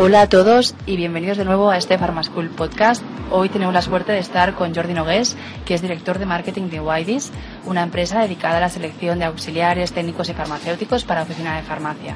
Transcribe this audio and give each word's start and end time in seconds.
Hola 0.00 0.20
a 0.20 0.28
todos 0.28 0.76
y 0.86 0.96
bienvenidos 0.96 1.38
de 1.38 1.44
nuevo 1.44 1.70
a 1.70 1.76
este 1.76 1.98
Pharma 1.98 2.22
School 2.22 2.50
Podcast. 2.50 3.02
Hoy 3.32 3.48
tenemos 3.48 3.74
la 3.74 3.82
suerte 3.82 4.12
de 4.12 4.20
estar 4.20 4.54
con 4.54 4.72
Jordi 4.72 4.94
Nogués, 4.94 5.36
que 5.64 5.74
es 5.74 5.82
director 5.82 6.20
de 6.20 6.24
marketing 6.24 6.70
de 6.70 6.78
Widis, 6.78 7.32
una 7.66 7.82
empresa 7.82 8.20
dedicada 8.20 8.58
a 8.58 8.60
la 8.60 8.68
selección 8.68 9.18
de 9.18 9.24
auxiliares 9.24 9.90
técnicos 9.90 10.28
y 10.28 10.34
farmacéuticos 10.34 11.02
para 11.02 11.22
oficina 11.22 11.56
de 11.56 11.64
farmacia, 11.64 12.14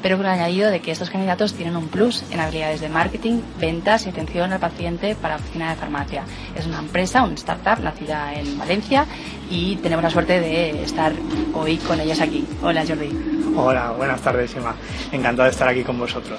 pero 0.00 0.16
con 0.16 0.26
el 0.26 0.32
añadido 0.32 0.70
de 0.70 0.78
que 0.78 0.92
estos 0.92 1.10
candidatos 1.10 1.54
tienen 1.54 1.74
un 1.74 1.88
plus 1.88 2.22
en 2.30 2.38
habilidades 2.38 2.80
de 2.80 2.88
marketing, 2.88 3.40
ventas 3.58 4.06
y 4.06 4.10
atención 4.10 4.52
al 4.52 4.60
paciente 4.60 5.16
para 5.16 5.34
oficina 5.34 5.70
de 5.70 5.74
farmacia. 5.74 6.22
Es 6.54 6.66
una 6.66 6.78
empresa, 6.78 7.24
una 7.24 7.34
startup 7.34 7.82
nacida 7.82 8.32
en 8.32 8.56
Valencia 8.56 9.06
y 9.50 9.74
tenemos 9.82 10.04
la 10.04 10.10
suerte 10.10 10.38
de 10.38 10.84
estar 10.84 11.12
hoy 11.52 11.78
con 11.78 11.98
ellos 11.98 12.20
aquí. 12.20 12.46
Hola 12.62 12.84
Jordi. 12.86 13.10
Hola, 13.56 13.90
buenas 13.90 14.20
tardes 14.20 14.54
Emma. 14.54 14.76
Encantado 15.10 15.46
de 15.46 15.50
estar 15.50 15.66
aquí 15.66 15.82
con 15.82 15.98
vosotros. 15.98 16.38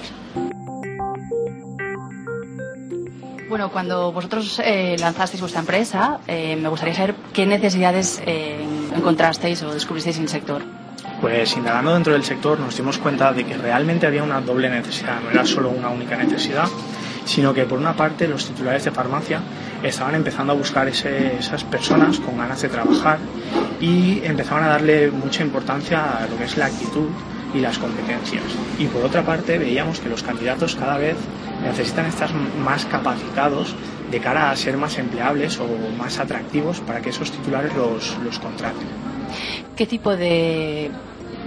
Bueno, 3.48 3.70
cuando 3.70 4.10
vosotros 4.10 4.60
eh, 4.64 4.96
lanzasteis 4.98 5.40
vuestra 5.40 5.60
empresa, 5.60 6.18
eh, 6.26 6.56
me 6.56 6.68
gustaría 6.68 6.94
saber 6.94 7.14
qué 7.32 7.46
necesidades 7.46 8.20
eh, 8.26 8.58
encontrasteis 8.94 9.62
o 9.62 9.72
descubristeis 9.72 10.16
en 10.16 10.24
el 10.24 10.28
sector. 10.28 10.62
Pues 11.20 11.56
indagando 11.56 11.94
dentro 11.94 12.12
del 12.12 12.24
sector 12.24 12.58
nos 12.58 12.76
dimos 12.76 12.98
cuenta 12.98 13.32
de 13.32 13.44
que 13.44 13.56
realmente 13.56 14.06
había 14.06 14.24
una 14.24 14.40
doble 14.40 14.68
necesidad, 14.68 15.20
no 15.20 15.30
era 15.30 15.46
solo 15.46 15.70
una 15.70 15.88
única 15.88 16.16
necesidad, 16.16 16.66
sino 17.24 17.54
que 17.54 17.64
por 17.64 17.78
una 17.78 17.94
parte 17.94 18.26
los 18.26 18.46
titulares 18.46 18.84
de 18.84 18.90
farmacia 18.90 19.40
estaban 19.82 20.16
empezando 20.16 20.52
a 20.52 20.56
buscar 20.56 20.88
ese, 20.88 21.36
esas 21.36 21.62
personas 21.62 22.18
con 22.18 22.36
ganas 22.36 22.60
de 22.60 22.68
trabajar 22.68 23.18
y 23.80 24.24
empezaban 24.24 24.64
a 24.64 24.68
darle 24.68 25.10
mucha 25.10 25.42
importancia 25.42 26.18
a 26.18 26.26
lo 26.26 26.36
que 26.36 26.44
es 26.44 26.56
la 26.56 26.66
actitud 26.66 27.08
y 27.54 27.60
las 27.60 27.78
competencias. 27.78 28.44
Y 28.78 28.86
por 28.86 29.04
otra 29.04 29.22
parte 29.24 29.58
veíamos 29.58 30.00
que 30.00 30.08
los 30.08 30.22
candidatos 30.22 30.76
cada 30.76 30.98
vez 30.98 31.16
necesitan 31.62 32.06
estar 32.06 32.30
más 32.34 32.84
capacitados 32.86 33.74
de 34.10 34.20
cara 34.20 34.50
a 34.50 34.56
ser 34.56 34.76
más 34.76 34.98
empleables 34.98 35.58
o 35.58 35.66
más 35.98 36.18
atractivos 36.18 36.80
para 36.80 37.00
que 37.00 37.10
esos 37.10 37.30
titulares 37.30 37.74
los, 37.74 38.16
los 38.24 38.38
contraten. 38.38 38.86
¿Qué 39.74 39.86
tipo 39.86 40.16
de, 40.16 40.90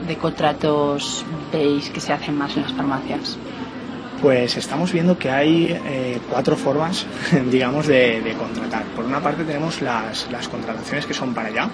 de 0.07 0.17
contratos 0.17 1.25
veis 1.51 1.89
que 1.89 1.99
se 1.99 2.13
hacen 2.13 2.37
más 2.37 2.55
en 2.57 2.63
las 2.63 2.73
farmacias? 2.73 3.37
Pues 4.21 4.57
estamos 4.57 4.91
viendo 4.91 5.17
que 5.17 5.29
hay 5.29 5.79
eh, 5.85 6.19
cuatro 6.29 6.57
formas, 6.57 7.05
digamos, 7.49 7.87
de, 7.87 8.19
de, 8.21 8.33
contratar. 8.33 8.83
Por 8.95 9.05
una 9.05 9.21
parte 9.21 9.45
tenemos 9.45 9.81
las, 9.81 10.29
las, 10.29 10.49
contrataciones 10.49 11.05
que 11.05 11.13
son 11.13 11.33
para 11.33 11.47
allá. 11.47 11.69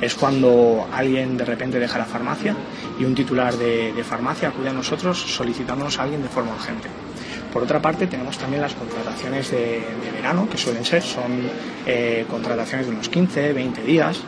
Es 0.00 0.14
cuando 0.14 0.86
alguien 0.92 1.36
de 1.36 1.44
repente 1.44 1.80
deja 1.80 1.98
la 1.98 2.04
farmacia 2.04 2.54
y 3.00 3.04
un 3.04 3.16
titular 3.16 3.56
de, 3.56 3.92
de 3.92 4.04
farmacia 4.04 4.48
acude 4.48 4.68
a 4.68 4.72
nosotros 4.72 5.18
solicitándonos 5.18 5.98
a 5.98 6.04
alguien 6.04 6.22
de 6.22 6.28
forma 6.28 6.52
urgente. 6.52 6.88
Por 7.52 7.62
otra 7.62 7.80
parte, 7.80 8.06
tenemos 8.06 8.38
también 8.38 8.62
las 8.62 8.74
contrataciones 8.74 9.50
de, 9.50 9.80
de 9.80 10.10
verano, 10.14 10.48
que 10.48 10.58
suelen 10.58 10.84
ser, 10.84 11.02
son 11.02 11.50
eh, 11.86 12.26
contrataciones 12.30 12.86
de 12.86 12.92
unos 12.92 13.08
15, 13.08 13.52
20 13.52 13.82
días. 13.82 14.20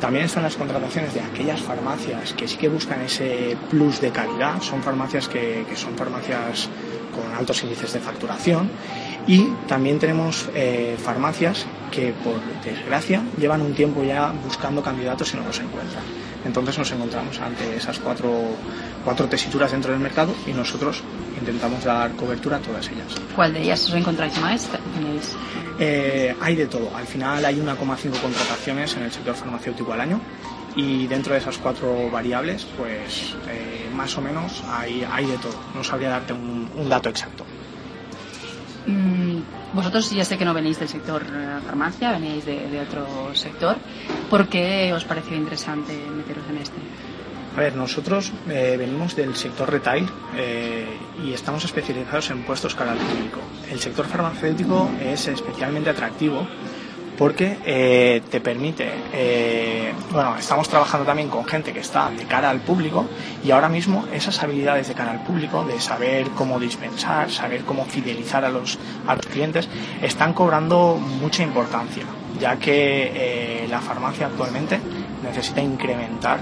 También 0.00 0.26
están 0.26 0.42
las 0.42 0.56
contrataciones 0.56 1.14
de 1.14 1.20
aquellas 1.20 1.60
farmacias 1.60 2.34
que 2.34 2.46
sí 2.46 2.56
que 2.56 2.68
buscan 2.68 3.00
ese 3.00 3.56
plus 3.70 4.00
de 4.00 4.10
calidad. 4.10 4.60
Son 4.60 4.82
farmacias 4.82 5.28
que, 5.28 5.64
que 5.66 5.76
son 5.76 5.96
farmacias 5.96 6.68
con 7.16 7.34
altos 7.34 7.62
índices 7.62 7.92
de 7.92 8.00
facturación. 8.00 8.70
Y 9.26 9.48
también 9.66 9.98
tenemos 9.98 10.48
eh, 10.54 10.96
farmacias 11.02 11.66
que, 11.90 12.12
por 12.12 12.40
desgracia, 12.62 13.22
llevan 13.38 13.60
un 13.60 13.74
tiempo 13.74 14.04
ya 14.04 14.32
buscando 14.44 14.82
candidatos 14.82 15.34
y 15.34 15.36
no 15.36 15.44
los 15.44 15.58
encuentran. 15.58 16.04
Entonces 16.44 16.78
nos 16.78 16.92
encontramos 16.92 17.40
ante 17.40 17.76
esas 17.76 17.98
cuatro, 17.98 18.30
cuatro 19.04 19.26
tesituras 19.26 19.72
dentro 19.72 19.90
del 19.90 20.00
mercado 20.00 20.32
y 20.46 20.52
nosotros 20.52 21.02
intentamos 21.40 21.82
dar 21.82 22.12
cobertura 22.12 22.58
a 22.58 22.60
todas 22.60 22.86
ellas. 22.88 23.20
¿Cuál 23.34 23.52
de 23.52 23.62
ellas 23.62 23.84
os 23.88 23.94
encontráis 23.94 24.38
más? 24.40 24.68
Eh, 25.80 26.36
hay 26.40 26.54
de 26.54 26.66
todo. 26.66 26.94
Al 26.96 27.06
final 27.06 27.44
hay 27.44 27.56
1,5 27.56 28.20
contrataciones 28.20 28.96
en 28.96 29.02
el 29.02 29.12
sector 29.12 29.34
farmacéutico 29.34 29.92
al 29.92 30.02
año 30.02 30.20
y 30.76 31.06
dentro 31.06 31.32
de 31.32 31.40
esas 31.40 31.58
cuatro 31.58 32.10
variables, 32.10 32.66
pues 32.76 33.34
eh, 33.48 33.88
más 33.94 34.16
o 34.18 34.20
menos 34.20 34.62
hay, 34.68 35.06
hay, 35.10 35.26
de 35.26 35.38
todo. 35.38 35.54
No 35.74 35.82
sabría 35.82 36.10
darte 36.10 36.34
un, 36.34 36.70
un 36.76 36.88
dato 36.88 37.08
exacto. 37.08 37.44
Mm, 38.86 39.38
vosotros 39.72 40.10
ya 40.10 40.24
sé 40.24 40.38
que 40.38 40.44
no 40.44 40.54
venís 40.54 40.78
del 40.78 40.88
sector 40.88 41.24
farmacia, 41.64 42.12
venís 42.12 42.44
de, 42.44 42.68
de 42.68 42.80
otro 42.80 43.34
sector. 43.34 43.76
¿Por 44.30 44.48
qué 44.48 44.92
os 44.92 45.04
pareció 45.04 45.36
interesante 45.36 45.92
meteros 46.14 46.44
en 46.50 46.58
este? 46.58 46.76
A 47.56 47.60
ver, 47.60 47.74
nosotros 47.74 48.32
eh, 48.50 48.76
venimos 48.78 49.16
del 49.16 49.34
sector 49.34 49.70
retail 49.70 50.06
eh, 50.36 50.86
y 51.24 51.32
estamos 51.32 51.64
especializados 51.64 52.28
en 52.30 52.42
puestos 52.42 52.74
cara 52.74 52.92
al 52.92 52.98
público. 52.98 53.40
El 53.70 53.80
sector 53.80 54.06
farmacéutico 54.06 54.90
es 55.02 55.26
especialmente 55.28 55.88
atractivo 55.88 56.46
porque 57.18 57.58
eh, 57.64 58.22
te 58.30 58.40
permite, 58.40 58.90
eh, 59.12 59.92
bueno, 60.10 60.36
estamos 60.36 60.68
trabajando 60.68 61.06
también 61.06 61.28
con 61.28 61.44
gente 61.44 61.72
que 61.72 61.80
está 61.80 62.10
de 62.10 62.24
cara 62.24 62.50
al 62.50 62.60
público 62.60 63.06
y 63.42 63.50
ahora 63.50 63.68
mismo 63.68 64.04
esas 64.12 64.42
habilidades 64.42 64.88
de 64.88 64.94
cara 64.94 65.12
al 65.12 65.22
público, 65.22 65.64
de 65.64 65.80
saber 65.80 66.28
cómo 66.30 66.60
dispensar, 66.60 67.30
saber 67.30 67.62
cómo 67.62 67.84
fidelizar 67.86 68.44
a 68.44 68.50
los, 68.50 68.78
a 69.06 69.14
los 69.14 69.26
clientes, 69.26 69.68
están 70.02 70.34
cobrando 70.34 70.96
mucha 70.96 71.42
importancia, 71.42 72.04
ya 72.38 72.56
que 72.56 73.12
eh, 73.14 73.66
la 73.68 73.80
farmacia 73.80 74.26
actualmente 74.26 74.78
necesita 75.22 75.62
incrementar 75.62 76.40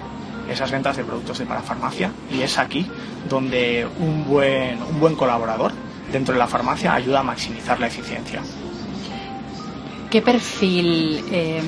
esas 0.51 0.71
ventas 0.71 0.97
de 0.97 1.05
productos 1.05 1.39
de 1.39 1.47
parafarmacia 1.47 2.11
y 2.31 2.43
es 2.43 2.59
aquí 2.59 2.87
donde 3.29 3.87
un 3.99 4.27
buen, 4.27 4.83
un 4.83 5.01
buen 5.01 5.15
colaborador 5.15 5.73
dentro 6.13 6.35
de 6.35 6.39
la 6.39 6.47
farmacia 6.47 6.95
ayuda 6.95 7.21
a 7.21 7.23
maximizar 7.23 7.81
la 7.81 7.87
eficiencia. 7.87 8.43
¿Qué 10.15 10.23
perfil 10.23 11.25
eh, 11.33 11.61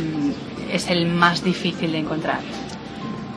es 0.70 0.88
el 0.88 1.06
más 1.06 1.42
difícil 1.42 1.90
de 1.90 1.98
encontrar? 1.98 2.38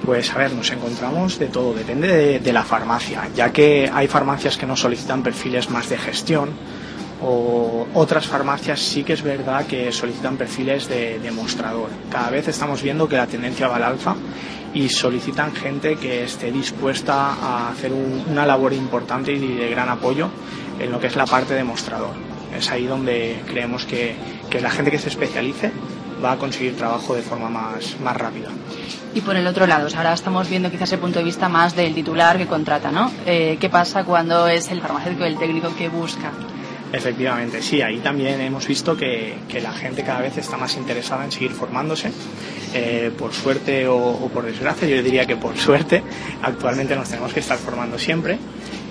Pues 0.05 0.29
a 0.29 0.37
ver, 0.37 0.53
nos 0.53 0.69
encontramos 0.69 1.39
de 1.39 1.47
todo, 1.47 1.73
depende 1.73 2.07
de, 2.07 2.39
de, 2.39 2.53
la 2.53 2.63
farmacia, 2.63 3.27
ya 3.35 3.51
que 3.51 3.89
hay 3.91 4.07
farmacias 4.07 4.55
que 4.55 4.67
nos 4.67 4.81
solicitan 4.81 5.23
perfiles 5.23 5.71
más 5.71 5.89
de 5.89 5.97
gestión 5.97 6.51
o 7.23 7.87
otras 7.95 8.27
farmacias 8.27 8.81
sí 8.81 9.03
que 9.03 9.13
es 9.13 9.23
verdad 9.23 9.65
que 9.65 9.91
solicitan 9.91 10.37
perfiles 10.37 10.87
de 10.87 11.17
demostrador. 11.17 11.89
Cada 12.11 12.29
vez 12.29 12.47
estamos 12.47 12.83
viendo 12.83 13.09
que 13.09 13.17
la 13.17 13.25
tendencia 13.25 13.67
va 13.67 13.77
al 13.77 13.83
alza 13.85 14.15
y 14.75 14.89
solicitan 14.89 15.55
gente 15.55 15.95
que 15.95 16.25
esté 16.25 16.51
dispuesta 16.51 17.33
a 17.33 17.71
hacer 17.71 17.93
un, 17.93 18.25
una 18.29 18.45
labor 18.45 18.73
importante 18.73 19.33
y 19.33 19.39
de 19.39 19.69
gran 19.71 19.89
apoyo 19.89 20.29
en 20.79 20.91
lo 20.91 20.99
que 20.99 21.07
es 21.07 21.15
la 21.15 21.25
parte 21.25 21.55
demostrador. 21.55 22.29
Es 22.55 22.69
ahí 22.71 22.85
donde 22.87 23.41
creemos 23.47 23.85
que, 23.85 24.15
que 24.49 24.61
la 24.61 24.69
gente 24.69 24.91
que 24.91 24.99
se 24.99 25.09
especialice 25.09 25.71
va 26.23 26.33
a 26.33 26.37
conseguir 26.37 26.75
trabajo 26.75 27.15
de 27.15 27.21
forma 27.21 27.49
más, 27.49 27.99
más 28.03 28.15
rápida. 28.17 28.49
Y 29.13 29.21
por 29.21 29.35
el 29.35 29.47
otro 29.47 29.65
lado, 29.65 29.87
o 29.87 29.89
sea, 29.89 29.99
ahora 29.99 30.13
estamos 30.13 30.49
viendo 30.49 30.69
quizás 30.69 30.91
el 30.91 30.99
punto 30.99 31.19
de 31.19 31.25
vista 31.25 31.49
más 31.49 31.75
del 31.75 31.95
titular 31.95 32.37
que 32.37 32.45
contrata, 32.45 32.91
¿no? 32.91 33.11
Eh, 33.25 33.57
¿Qué 33.59 33.69
pasa 33.69 34.03
cuando 34.03 34.47
es 34.47 34.69
el 34.69 34.81
farmacéutico, 34.81 35.25
el 35.25 35.37
técnico 35.37 35.73
que 35.75 35.89
busca? 35.89 36.31
Efectivamente, 36.91 37.61
sí, 37.61 37.81
ahí 37.81 37.99
también 37.99 38.41
hemos 38.41 38.67
visto 38.67 38.97
que, 38.97 39.35
que, 39.47 39.61
la 39.61 39.71
gente 39.71 40.03
cada 40.03 40.21
vez 40.21 40.37
está 40.37 40.57
más 40.57 40.75
interesada 40.75 41.23
en 41.23 41.31
seguir 41.31 41.51
formándose. 41.51 42.11
Eh, 42.73 43.11
por 43.17 43.33
suerte 43.33 43.87
o, 43.87 43.97
o, 43.97 44.29
por 44.29 44.45
desgracia, 44.45 44.87
yo 44.87 45.01
diría 45.01 45.25
que 45.25 45.35
por 45.35 45.57
suerte, 45.57 46.03
actualmente 46.41 46.95
nos 46.95 47.09
tenemos 47.09 47.33
que 47.33 47.39
estar 47.39 47.57
formando 47.57 47.97
siempre. 47.97 48.39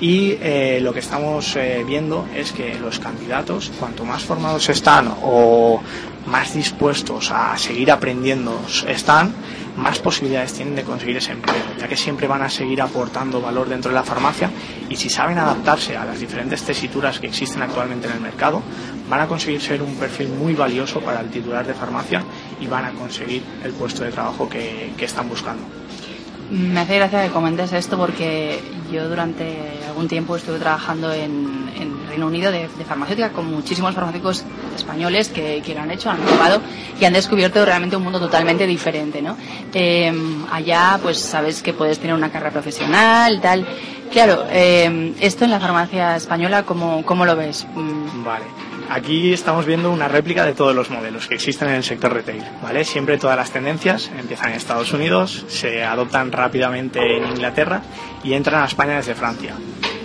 Y 0.01 0.37
eh, 0.41 0.79
lo 0.81 0.93
que 0.93 1.01
estamos 1.01 1.57
eh, 1.57 1.83
viendo 1.87 2.27
es 2.35 2.53
que 2.53 2.79
los 2.79 3.01
candidatos, 3.01 3.73
cuanto 3.81 4.05
más 4.05 4.23
formados 4.23 4.69
están 4.69 5.13
o 5.23 5.81
más 6.27 6.55
dispuestos 6.55 7.31
a 7.33 7.57
seguir 7.59 7.91
aprendiendo 7.91 8.61
están, 8.87 9.33
más 9.77 9.99
posibilidades 9.99 10.53
tienen 10.53 10.75
de 10.75 10.83
conseguir 10.83 11.17
ese 11.17 11.33
empleo, 11.33 11.63
ya 11.79 11.89
que 11.89 11.97
siempre 11.97 12.27
van 12.27 12.43
a 12.43 12.51
seguir 12.51 12.83
aportando 12.83 13.41
valor 13.41 13.69
dentro 13.69 13.91
de 13.91 13.95
la 13.95 14.05
farmacia 14.05 14.51
y 14.89 14.97
si 14.97 15.09
saben 15.09 15.39
adaptarse 15.39 15.97
a 15.97 16.05
las 16.05 16.21
diferentes 16.21 16.63
tesituras 16.63 17.19
que 17.19 17.29
existen 17.29 17.63
actualmente 17.63 18.09
en 18.09 18.15
el 18.15 18.21
mercado, 18.21 18.63
van 19.09 19.21
a 19.21 19.27
conseguir 19.27 19.61
ser 19.61 19.83
un 19.83 19.95
perfil 19.95 20.29
muy 20.29 20.55
valioso 20.55 21.01
para 21.01 21.21
el 21.21 21.31
titular 21.31 21.67
de 21.67 21.75
farmacia 21.75 22.23
y 22.61 22.67
van 22.67 22.85
a 22.85 22.93
conseguir 22.93 23.43
el 23.65 23.73
puesto 23.73 24.05
de 24.05 24.11
trabajo 24.11 24.49
que, 24.49 24.93
que 24.97 25.05
están 25.05 25.29
buscando. 25.29 25.78
Me 26.51 26.81
hace 26.81 26.97
gracia 26.97 27.25
que 27.25 27.31
comentes 27.31 27.73
esto 27.73 27.99
porque 27.99 28.61
yo 28.91 29.09
durante 29.09 29.81
algún 29.87 30.09
tiempo 30.09 30.37
estuve 30.37 30.59
trabajando 30.59 31.13
en, 31.13 31.71
en 31.77 32.09
Reino 32.09 32.27
Unido 32.27 32.51
de, 32.51 32.69
farmacéutica 32.87 33.31
con 33.31 33.51
muchísimos 33.51 33.95
farmacéuticos 33.95 34.45
españoles 34.75 35.29
que, 35.29 35.63
que, 35.65 35.75
lo 35.75 35.83
han 35.83 35.91
hecho, 35.91 36.11
han 36.11 36.19
probado 36.19 36.63
y 36.99 37.05
han 37.05 37.13
descubierto 37.13 37.65
realmente 37.65 37.97
un 37.97 38.03
mundo 38.03 38.19
totalmente 38.19 38.67
diferente, 38.67 39.21
¿no? 39.21 39.37
Eh, 39.75 40.11
allá, 40.51 40.99
pues 41.03 41.19
sabes 41.19 41.63
que 41.63 41.75
puedes 41.75 41.99
tener 41.99 42.15
una 42.15 42.31
carrera 42.31 42.51
profesional, 42.51 43.41
tal. 43.43 43.67
Claro, 44.11 44.47
eh, 44.51 45.15
esto 45.21 45.45
en 45.45 45.51
la 45.51 45.61
farmacia 45.61 46.17
española, 46.17 46.63
¿cómo, 46.63 47.05
cómo 47.05 47.27
lo 47.27 47.37
ves? 47.37 47.67
Vale. 48.25 48.68
Aquí 48.91 49.35
estamos 49.35 49.67
viendo 49.67 49.93
una 49.93 50.09
réplica 50.09 50.47
de 50.47 50.55
todos 50.55 50.75
los 50.75 50.89
modelos 50.91 51.29
que 51.29 51.35
existen 51.35 51.69
en 51.69 51.75
el 51.75 51.85
sector 51.85 52.13
retail, 52.13 52.43
¿vale? 52.63 52.85
Siempre 52.85 53.19
todas 53.19 53.37
las 53.37 53.51
tendencias 53.51 54.11
empiezan 54.19 54.51
en 54.51 54.57
Estados 54.57 54.93
Unidos, 54.95 55.45
se 55.49 55.85
adoptan 55.85 56.33
rápidamente 56.33 56.99
en 57.19 57.25
Inglaterra 57.25 57.83
y 58.25 58.33
entran 58.33 58.63
a 58.63 58.67
España 58.67 58.97
desde 58.97 59.15
Francia. 59.15 59.55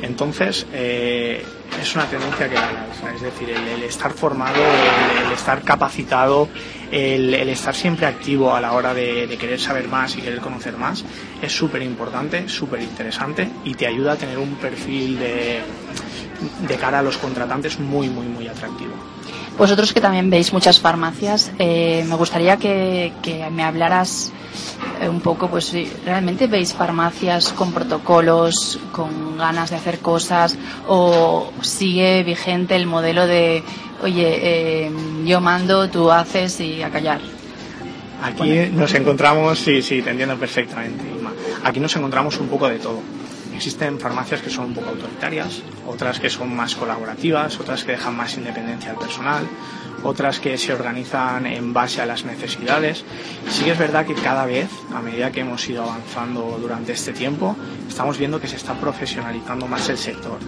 Entonces, 0.01 0.68
eh, 0.74 1.45
es 1.81 1.95
una 1.95 2.06
tendencia 2.06 2.50
que 2.50 2.56
es 2.56 3.21
decir, 3.21 3.50
el, 3.50 3.83
estar 3.83 4.12
formado, 4.12 4.62
el, 5.25 5.31
estar 5.31 5.62
capacitado, 5.62 6.50
el, 6.91 7.33
estar 7.33 7.74
siempre 7.74 8.06
activo 8.06 8.53
a 8.53 8.59
la 8.59 8.74
hora 8.74 8.94
de, 8.94 9.38
querer 9.39 9.59
saber 9.59 9.88
más 9.88 10.18
y 10.18 10.21
querer 10.21 10.39
conocer 10.39 10.77
más, 10.77 11.06
es 11.41 11.51
súper 11.53 11.81
importante, 11.81 12.50
súper 12.50 12.81
interesante 12.81 13.50
y 13.63 13.75
te 13.75 13.88
ayuda 13.88 14.13
a 14.13 14.15
tener 14.18 14.38
un 14.38 14.56
perfil 14.56 15.19
de, 15.19 15.62
de 16.68 16.75
cara 16.78 17.00
a 17.00 17.01
los 17.01 17.18
contratantes 17.18 17.80
muy, 17.80 18.10
muy, 18.10 18.25
muy 18.25 18.48
atractivo. 18.48 18.94
Vosotros 19.57 19.94
que 19.94 20.01
también 20.01 20.30
veis 20.30 20.51
muchas 20.51 20.80
farmacias, 20.80 21.51
eh, 21.60 22.04
me 22.07 22.16
gustaría 22.16 22.57
que, 22.57 23.12
me 23.51 23.63
hablaras 23.63 24.31
eh, 25.00 25.07
un 25.07 25.22
poco, 25.22 25.48
pues 25.48 25.75
realmente 26.06 26.48
veis 26.48 26.74
farmacias 26.74 27.54
con 27.54 27.72
protocolos, 27.72 28.80
con 28.92 29.38
ganas 29.38 29.69
de 29.69 29.75
hacer 29.75 30.00
cosas, 30.00 30.57
o 30.88 31.51
sigue 31.62 32.24
vigente 32.24 32.75
el 32.75 32.88
modelo 32.88 33.28
de, 33.28 33.63
oye, 34.01 34.40
eh, 34.42 34.92
yo 35.24 35.40
mando, 35.40 35.88
tú 35.88 36.12
haces 36.12 36.60
y 36.60 36.81
a 36.81 36.90
callar. 36.90 37.22
Aquí 38.24 38.69
nos 38.72 38.94
encontramos, 38.95 39.60
sí, 39.60 39.84
sí, 39.84 40.01
te 40.01 40.10
entiendo 40.10 40.36
perfectamente. 40.36 41.04
Aquí 41.63 41.80
nos 41.80 41.95
encontramos 41.95 42.40
un 42.40 42.48
poco 42.48 42.68
de 42.69 42.80
todo 42.80 43.01
Existen 43.56 44.00
farmacias 44.00 44.42
que 44.42 44.50
son 44.50 44.66
un 44.66 44.74
poco 44.74 44.90
autoritarias, 44.90 45.62
otras 45.88 46.20
que 46.20 46.30
son 46.30 46.56
más 46.56 46.76
colaborativas, 46.76 47.60
otras 47.60 47.84
que 47.84 47.94
dejan 47.94 48.16
más 48.16 48.36
independencia 48.38 48.92
al 48.92 48.98
personal, 48.98 49.48
otras 50.04 50.40
que 50.40 50.58
se 50.58 50.74
organizan 50.74 51.46
en 51.46 51.74
base 51.74 52.02
a 52.02 52.06
las 52.06 52.26
necesidades. 52.26 53.06
Sí 53.50 53.64
que 53.64 53.72
es 53.72 53.78
verdad 53.78 54.06
que 54.06 54.16
cada 54.16 54.46
vez, 54.46 54.70
a 54.94 55.02
medida 55.02 55.32
que 55.32 55.42
hemos 55.42 55.68
ido 55.70 55.84
avanzando 55.84 56.58
durante 56.60 56.92
este 56.92 57.14
tiempo, 57.14 57.56
estamos 57.88 58.18
viendo 58.18 58.42
que 58.42 58.48
se 58.48 58.58
está 58.58 58.74
profesionalizando 58.74 59.68
más 59.68 59.88
el 59.90 59.98
sector. 59.98 60.40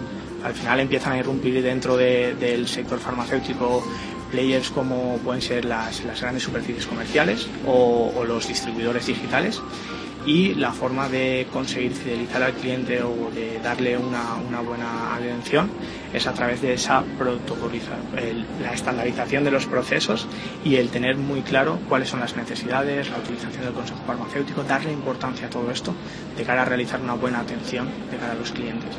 Al 0.44 0.54
final 0.54 0.80
empiezan 0.80 1.14
a 1.14 1.18
irrumpir 1.18 1.62
dentro 1.62 1.96
del 1.96 2.68
sector 2.68 2.98
farmacéutico 2.98 3.82
players 4.36 4.68
como 4.70 5.16
pueden 5.24 5.40
ser 5.40 5.64
las, 5.64 6.02
grandes 6.20 6.42
superficies 6.42 6.86
comerciales 6.86 7.48
o 7.66 8.22
los 8.26 8.46
distribuidores 8.46 9.06
digitales 9.06 9.62
y 10.26 10.54
la 10.54 10.72
forma 10.72 11.08
de 11.08 11.46
conseguir 11.52 11.92
fidelizar 11.92 12.42
al 12.42 12.52
cliente 12.52 13.02
o 13.02 13.30
de 13.30 13.60
darle 13.62 13.96
una, 13.96 14.34
una 14.46 14.60
buena 14.60 15.14
atención 15.14 15.70
es 16.12 16.26
a 16.26 16.34
través 16.34 16.60
de 16.60 16.74
esa 16.74 17.02
protocolización, 17.16 18.00
la 18.60 18.74
estandarización 18.74 19.44
de 19.44 19.52
los 19.52 19.66
procesos 19.66 20.26
y 20.64 20.76
el 20.76 20.90
tener 20.90 21.16
muy 21.16 21.40
claro 21.42 21.78
cuáles 21.88 22.08
son 22.08 22.20
las 22.20 22.36
necesidades, 22.36 23.08
la 23.08 23.18
utilización 23.18 23.64
del 23.64 23.72
consejo 23.72 24.00
farmacéutico, 24.06 24.64
darle 24.64 24.92
importancia 24.92 25.46
a 25.46 25.50
todo 25.50 25.70
esto 25.70 25.94
de 26.36 26.42
cara 26.42 26.62
a 26.62 26.64
realizar 26.66 27.00
una 27.00 27.14
buena 27.14 27.40
atención 27.40 27.88
de 28.10 28.18
cara 28.18 28.32
a 28.32 28.36
los 28.36 28.50
clientes. 28.50 28.96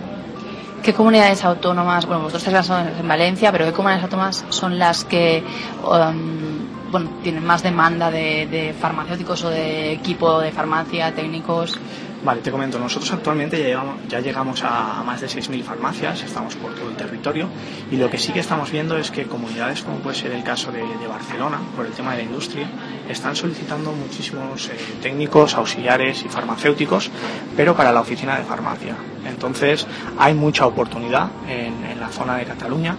¿Qué 0.87 0.93
comunidades 0.93 1.43
autónomas, 1.43 2.05
bueno, 2.05 2.21
vosotros 2.23 2.47
estáis 2.47 2.69
en 2.97 3.05
Valencia, 3.05 3.51
pero 3.51 3.65
qué 3.65 3.73
comunidades 3.73 4.05
autónomas 4.05 4.45
son 4.47 4.79
las 4.79 5.03
que 5.03 5.43
um, 5.83 6.89
bueno, 6.89 7.09
tienen 7.21 7.45
más 7.45 7.61
demanda 7.61 8.09
de, 8.09 8.73
farmacéuticos 8.79 9.43
o 9.43 9.49
de 9.49 9.91
equipo 9.91 10.39
de 10.39 10.53
farmacia, 10.53 11.13
técnicos? 11.13 11.77
Vale, 12.23 12.41
te 12.41 12.51
comento, 12.51 12.79
nosotros 12.79 13.11
actualmente 13.13 13.59
ya 13.59 13.65
llegamos, 13.67 13.95
ya 14.09 14.19
llegamos 14.19 14.63
a 14.63 15.03
más 15.05 15.21
de 15.21 15.27
6.000 15.27 15.61
farmacias, 15.63 16.23
estamos 16.23 16.55
por 16.55 16.73
todo 16.73 16.89
el 16.89 16.95
territorio 16.95 17.47
y 17.91 17.97
lo 17.97 18.09
que 18.09 18.17
sí 18.17 18.33
que 18.33 18.39
estamos 18.39 18.71
viendo 18.71 18.97
es 18.97 19.11
que 19.11 19.25
comunidades 19.25 19.83
como 19.83 19.97
puede 19.97 20.15
ser 20.15 20.31
el 20.31 20.43
caso 20.43 20.71
de, 20.71 20.81
Barcelona, 21.07 21.59
por 21.75 21.85
el 21.85 21.91
tema 21.93 22.11
de 22.11 22.17
la 22.17 22.23
industria, 22.23 22.67
están 23.07 23.35
solicitando 23.35 23.91
muchísimos 23.91 24.67
eh, 24.67 24.71
técnicos, 25.01 25.55
auxiliares 25.55 26.23
y 26.25 26.27
farmacéuticos, 26.29 27.09
pero 27.55 27.75
para 27.75 27.91
la 27.91 28.01
oficina 28.01 28.37
de 28.37 28.43
farmacia. 28.43 28.95
Entonces 29.25 29.85
hay 30.17 30.33
mucha 30.33 30.65
oportunidad 30.65 31.29
en, 31.47 31.85
en 31.85 31.99
la 31.99 32.09
zona 32.09 32.37
de 32.37 32.45
Cataluña 32.45 32.97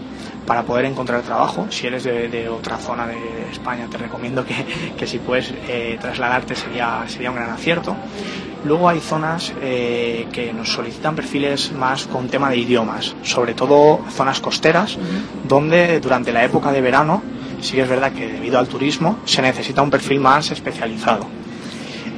para 0.49 0.62
poder 0.62 0.87
encontrar 0.87 1.21
trabajo. 1.21 1.67
Si 1.69 1.87
eres 1.87 2.05
de, 2.05 2.49
otra 2.49 2.79
zona 2.79 3.06
de 3.06 3.50
España, 3.53 3.87
te 3.91 3.99
recomiendo 3.99 4.47
que, 4.47 5.06
si 5.06 5.19
puedes 5.19 5.53
eh, 5.69 5.99
trasladarte 6.00 6.55
sería, 6.55 7.05
sería 7.06 7.31
un 7.31 7.37
gran 7.37 7.50
acierto. 7.50 7.94
Luego 8.69 8.87
hay 8.87 9.00
zonas 9.00 9.50
eh, 9.62 10.29
que 10.31 10.53
nos 10.53 10.70
solicitan 10.70 11.17
perfiles 11.17 11.73
más 11.73 12.06
con 12.06 12.29
tema 12.29 12.50
de 12.50 12.59
idiomas, 12.59 13.17
sobre 13.23 13.55
todo 13.55 14.00
zonas 14.11 14.41
costeras, 14.41 14.99
donde 15.49 16.00
durante 16.00 16.35
la 16.35 16.44
época 16.44 16.70
de 16.70 16.82
verano 16.82 17.23
sí 17.62 17.76
que 17.76 17.82
es 17.82 17.88
verdad 17.88 18.12
que 18.12 18.29
debido 18.29 18.59
al 18.59 18.69
turismo 18.69 19.20
se 19.25 19.41
necesita 19.41 19.81
un 19.81 19.88
perfil 19.88 20.20
más 20.20 20.50
especializado. 20.50 21.26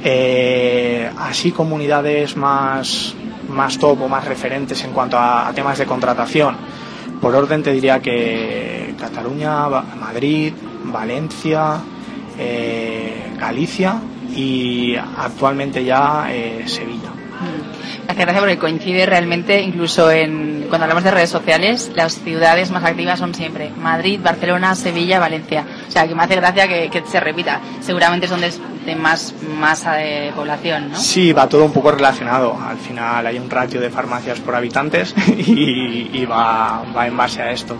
Eh, 0.03 1.09
así 1.17 1.53
comunidades 1.53 2.35
más, 2.35 3.15
más 3.47 3.77
top 3.77 4.01
o 4.01 4.09
más 4.09 4.25
referentes 4.25 4.83
en 4.83 4.91
cuanto 4.91 5.17
a 5.17 5.49
temas 5.55 5.77
de 5.77 5.85
contratación, 5.85 6.57
por 7.21 7.33
orden 7.33 7.63
te 7.63 7.71
diría 7.71 8.01
que 8.01 8.93
Cataluña, 8.99 9.69
Madrid, 9.69 10.51
Valencia, 10.83 11.77
eh, 12.37 13.31
Galicia 13.39 14.01
y 14.35 14.95
actualmente 14.95 15.83
ya 15.83 16.27
eh, 16.29 16.63
Sevilla. 16.65 17.11
Gracias, 18.05 18.25
gracias 18.25 18.39
porque 18.39 18.57
coincide 18.57 19.05
realmente 19.05 19.61
incluso 19.61 20.11
en 20.11 20.65
cuando 20.69 20.85
hablamos 20.85 21.03
de 21.03 21.11
redes 21.11 21.29
sociales, 21.29 21.91
las 21.95 22.13
ciudades 22.21 22.71
más 22.71 22.83
activas 22.83 23.19
son 23.19 23.33
siempre 23.33 23.71
Madrid, 23.77 24.19
Barcelona, 24.23 24.75
Sevilla, 24.75 25.19
Valencia. 25.19 25.65
O 25.87 25.91
sea, 25.91 26.07
que 26.07 26.15
me 26.15 26.23
hace 26.23 26.35
gracia 26.35 26.67
que, 26.67 27.03
se 27.05 27.19
repita. 27.19 27.61
Seguramente 27.81 28.25
es 28.25 28.31
donde 28.31 28.47
es 28.47 28.59
de 28.85 28.95
más 28.95 29.33
masa 29.59 29.93
de 29.93 30.31
población, 30.35 30.91
¿no? 30.91 30.97
Sí, 30.97 31.33
va 31.33 31.47
todo 31.47 31.65
un 31.65 31.73
poco 31.73 31.91
relacionado. 31.91 32.57
Al 32.59 32.77
final 32.77 33.25
hay 33.25 33.37
un 33.37 33.49
ratio 33.49 33.79
de 33.79 33.89
farmacias 33.89 34.39
por 34.39 34.55
habitantes 34.55 35.13
y, 35.27 36.25
va, 36.25 36.83
va 36.95 37.07
en 37.07 37.17
base 37.17 37.41
a 37.41 37.51
esto. 37.51 37.77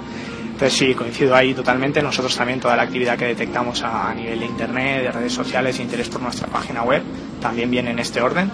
Entonces 0.62 0.78
sí, 0.78 0.94
coincido 0.94 1.36
ahí 1.36 1.56
totalmente. 1.56 2.04
Nosotros 2.04 2.36
también 2.36 2.60
toda 2.60 2.76
la 2.76 2.84
actividad 2.84 3.18
que 3.18 3.26
detectamos 3.26 3.82
a, 3.82 4.14
nivel 4.14 4.42
de 4.42 4.46
Internet, 4.46 5.02
de 5.02 5.12
redes 5.12 5.34
sociales, 5.34 5.80
interés 5.80 6.08
por 6.08 6.22
nuestra 6.22 6.48
página 6.50 6.84
web, 6.84 7.02
también 7.42 7.72
viene 7.72 7.90
en 7.90 7.98
este 7.98 8.22
orden. 8.22 8.52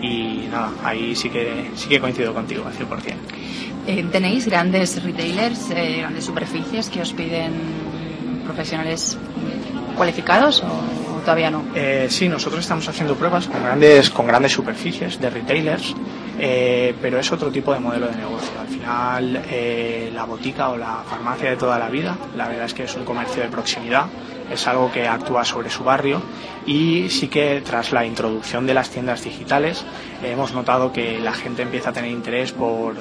Y 0.00 0.48
nada, 0.50 0.72
ahí 0.82 1.14
sí 1.14 1.28
que, 1.28 1.70
sí 1.74 1.90
que 1.90 2.00
coincido 2.00 2.32
contigo 2.32 2.64
al 2.66 2.72
100%. 2.72 3.14
Eh, 3.86 4.06
¿Tenéis 4.10 4.46
grandes 4.46 5.04
retailers, 5.04 5.70
eh, 5.72 5.96
grandes 5.98 6.24
superficies 6.24 6.88
que 6.88 7.02
os 7.02 7.12
piden 7.12 7.52
profesionales 8.46 9.18
cualificados 9.98 10.62
o, 10.62 11.09
todavía 11.20 11.50
no? 11.50 11.64
Eh, 11.74 12.06
sí, 12.10 12.28
nosotros 12.28 12.60
estamos 12.60 12.88
haciendo 12.88 13.14
pruebas 13.14 13.46
con 13.46 13.62
grandes, 13.62 14.10
con 14.10 14.26
grandes 14.26 14.52
superficies 14.52 15.20
de 15.20 15.30
retailers, 15.30 15.94
eh, 16.38 16.94
pero 17.00 17.18
es 17.18 17.30
otro 17.32 17.50
tipo 17.50 17.72
de 17.72 17.80
modelo 17.80 18.08
de 18.08 18.16
negocio. 18.16 18.52
Al 18.60 18.68
final, 18.68 19.42
eh, 19.50 20.10
la 20.14 20.24
botica 20.24 20.70
o 20.70 20.76
la 20.76 21.02
farmacia 21.08 21.50
de 21.50 21.56
toda 21.56 21.78
la 21.78 21.88
vida, 21.88 22.16
la 22.36 22.48
verdad 22.48 22.66
es 22.66 22.74
que 22.74 22.84
es 22.84 22.94
un 22.96 23.04
comercio 23.04 23.42
de 23.42 23.48
proximidad, 23.48 24.06
es 24.50 24.66
algo 24.66 24.90
que 24.90 25.06
actúa 25.06 25.44
sobre 25.44 25.70
su 25.70 25.84
barrio 25.84 26.20
y 26.66 27.08
sí 27.08 27.28
que 27.28 27.62
tras 27.64 27.92
la 27.92 28.04
introducción 28.04 28.66
de 28.66 28.74
las 28.74 28.90
tiendas 28.90 29.22
digitales 29.22 29.84
hemos 30.24 30.52
notado 30.52 30.92
que 30.92 31.20
la 31.20 31.32
gente 31.32 31.62
empieza 31.62 31.90
a 31.90 31.92
tener 31.92 32.10
interés 32.10 32.50
por 32.50 32.96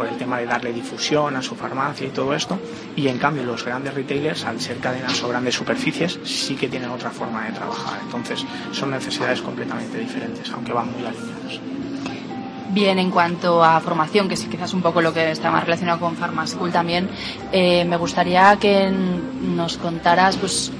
por 0.00 0.08
el 0.08 0.16
tema 0.16 0.38
de 0.38 0.46
darle 0.46 0.72
difusión 0.72 1.36
a 1.36 1.42
su 1.42 1.54
farmacia 1.54 2.06
y 2.06 2.10
todo 2.10 2.32
esto. 2.32 2.58
Y 2.96 3.08
en 3.08 3.18
cambio 3.18 3.42
los 3.42 3.62
grandes 3.62 3.92
retailers, 3.92 4.46
al 4.46 4.58
ser 4.58 4.78
cadenas 4.78 5.22
o 5.22 5.28
grandes 5.28 5.54
superficies, 5.54 6.18
sí 6.24 6.56
que 6.56 6.68
tienen 6.68 6.88
otra 6.88 7.10
forma 7.10 7.44
de 7.44 7.52
trabajar. 7.52 8.00
Entonces 8.02 8.46
son 8.72 8.92
necesidades 8.92 9.42
completamente 9.42 9.98
diferentes, 9.98 10.50
aunque 10.52 10.72
van 10.72 10.90
muy 10.90 11.04
alineadas. 11.04 11.60
Bien, 12.70 12.98
en 12.98 13.10
cuanto 13.10 13.62
a 13.62 13.78
formación, 13.80 14.26
que 14.26 14.34
es 14.34 14.44
quizás 14.46 14.72
un 14.72 14.80
poco 14.80 15.02
lo 15.02 15.12
que 15.12 15.32
está 15.32 15.50
más 15.50 15.64
relacionado 15.64 16.00
con 16.00 16.16
Pharmaschool 16.16 16.72
también, 16.72 17.10
eh, 17.52 17.84
me 17.84 17.98
gustaría 17.98 18.56
que 18.56 18.90
nos 18.90 19.76
contaras 19.76 20.38
pues, 20.38 20.72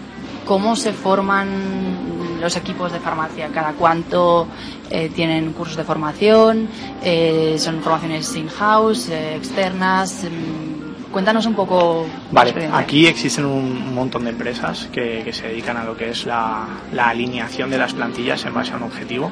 cómo 0.46 0.76
se 0.76 0.94
forman 0.94 2.09
los 2.40 2.56
equipos 2.56 2.92
de 2.92 2.98
farmacia? 3.00 3.48
¿Cada 3.48 3.72
cuánto 3.72 4.48
eh, 4.90 5.10
tienen 5.14 5.52
cursos 5.52 5.76
de 5.76 5.84
formación? 5.84 6.68
Eh, 7.02 7.56
¿Son 7.58 7.80
formaciones 7.82 8.34
in-house, 8.34 9.08
eh, 9.10 9.36
externas? 9.36 10.24
Mm, 10.24 11.12
cuéntanos 11.12 11.46
un 11.46 11.54
poco. 11.54 12.06
Vale, 12.32 12.68
aquí 12.72 13.06
existen 13.06 13.44
un 13.44 13.94
montón 13.94 14.24
de 14.24 14.30
empresas 14.30 14.88
que, 14.92 15.22
que 15.24 15.32
se 15.32 15.48
dedican 15.48 15.76
a 15.76 15.84
lo 15.84 15.96
que 15.96 16.10
es 16.10 16.26
la, 16.26 16.66
la, 16.92 17.08
alineación 17.08 17.70
de 17.70 17.78
las 17.78 17.94
plantillas 17.94 18.44
en 18.44 18.54
base 18.54 18.72
a 18.72 18.76
un 18.76 18.84
objetivo 18.84 19.30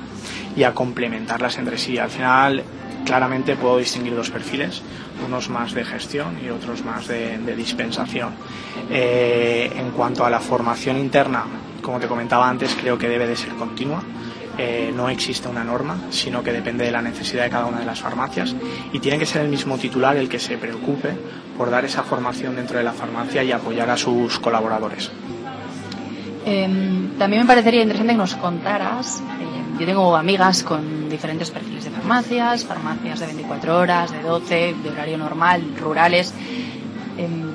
y 0.56 0.64
a 0.64 0.74
complementarlas 0.74 1.58
entre 1.58 1.78
sí. 1.78 1.98
Al 1.98 2.10
final, 2.10 2.62
claramente 3.04 3.56
puedo 3.56 3.78
distinguir 3.78 4.14
dos 4.14 4.30
perfiles, 4.30 4.82
unos 5.26 5.48
más 5.48 5.72
de 5.72 5.84
gestión 5.84 6.38
y 6.44 6.50
otros 6.50 6.84
más 6.84 7.08
de, 7.08 7.38
de 7.38 7.56
dispensación. 7.56 8.34
en 8.90 9.90
cuanto 9.90 10.24
a 10.24 10.30
la 10.30 10.40
formación 10.40 10.98
interna, 10.98 11.44
como 11.88 12.00
te 12.00 12.06
comentaba 12.06 12.46
antes, 12.46 12.76
creo 12.78 12.98
que 12.98 13.08
debe 13.08 13.26
de 13.26 13.34
ser 13.34 13.54
continua. 13.54 14.02
Eh, 14.58 14.92
no 14.94 15.08
existe 15.08 15.48
una 15.48 15.64
norma, 15.64 15.96
sino 16.10 16.42
que 16.42 16.52
depende 16.52 16.84
de 16.84 16.92
la 16.92 17.00
necesidad 17.00 17.44
de 17.44 17.48
cada 17.48 17.64
una 17.64 17.78
de 17.78 17.86
las 17.86 17.98
farmacias 17.98 18.54
y 18.92 18.98
tiene 18.98 19.18
que 19.18 19.24
ser 19.24 19.40
el 19.40 19.48
mismo 19.48 19.78
titular 19.78 20.14
el 20.18 20.28
que 20.28 20.38
se 20.38 20.58
preocupe 20.58 21.16
por 21.56 21.70
dar 21.70 21.86
esa 21.86 22.02
formación 22.02 22.56
dentro 22.56 22.76
de 22.76 22.84
la 22.84 22.92
farmacia 22.92 23.42
y 23.42 23.52
apoyar 23.52 23.88
a 23.88 23.96
sus 23.96 24.38
colaboradores. 24.38 25.10
Em, 26.44 27.16
también 27.16 27.44
me 27.44 27.48
parecería 27.48 27.80
interesante 27.80 28.12
que 28.12 28.18
nos 28.18 28.34
contaras 28.34 29.22
em, 29.40 29.78
yo 29.78 29.86
tengo 29.86 30.14
amigas 30.14 30.62
con 30.64 31.08
diferentes 31.08 31.50
perfiles 31.50 31.84
de 31.84 31.90
farmacias, 31.90 32.66
farmacias 32.66 33.20
de 33.20 33.26
24 33.28 33.78
horas, 33.78 34.12
de 34.12 34.20
12, 34.20 34.74
de 34.82 34.90
horario 34.90 35.16
normal, 35.16 35.62
rurales. 35.80 36.34
Em, 37.16 37.48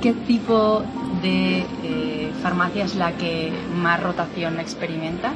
¿Qué 0.00 0.12
tipo 0.12 0.84
de 1.20 1.64
eh, 1.84 2.21
farmacia 2.42 2.84
es 2.84 2.94
la 2.96 3.12
que 3.12 3.52
más 3.74 4.02
rotación 4.02 4.60
experimenta? 4.60 5.32